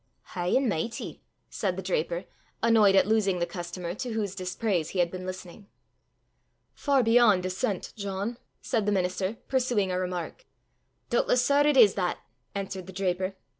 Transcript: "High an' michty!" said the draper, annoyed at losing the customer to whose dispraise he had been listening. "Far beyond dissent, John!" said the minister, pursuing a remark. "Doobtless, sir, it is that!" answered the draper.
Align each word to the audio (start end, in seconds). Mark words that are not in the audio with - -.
"High 0.33 0.47
an' 0.55 0.67
michty!" 0.67 1.21
said 1.51 1.75
the 1.77 1.83
draper, 1.83 2.25
annoyed 2.63 2.95
at 2.95 3.05
losing 3.05 3.37
the 3.37 3.45
customer 3.45 3.93
to 3.93 4.13
whose 4.13 4.33
dispraise 4.33 4.89
he 4.89 4.97
had 4.97 5.11
been 5.11 5.27
listening. 5.27 5.67
"Far 6.73 7.03
beyond 7.03 7.43
dissent, 7.43 7.93
John!" 7.95 8.39
said 8.63 8.87
the 8.87 8.91
minister, 8.91 9.37
pursuing 9.47 9.91
a 9.91 9.99
remark. 9.99 10.47
"Doobtless, 11.11 11.45
sir, 11.45 11.67
it 11.67 11.77
is 11.77 11.93
that!" 11.93 12.17
answered 12.55 12.87
the 12.87 12.93
draper. 12.93 13.35